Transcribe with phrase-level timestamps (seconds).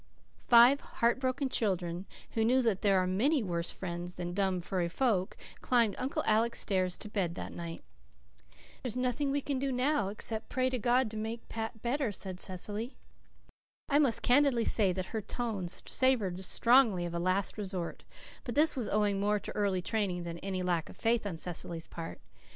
[0.47, 4.89] Five heart broken children, who knew that there are many worse friends than dumb, furry
[4.89, 7.83] folk, climbed Uncle Alec's stairs to bed that night.
[8.81, 12.95] "There's nothing we can do now, except pray God to make Pat better," said Cecily.
[13.89, 18.03] I must candidly say that her tone savoured strongly of a last resort;
[18.43, 21.37] but this was owing more to early training than to any lack of faith on
[21.37, 22.19] Cecily's part.